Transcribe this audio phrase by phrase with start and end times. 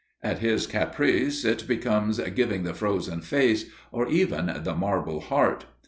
[0.23, 5.65] At his caprice it becomes giving "the frozen face" or even "the marble heart."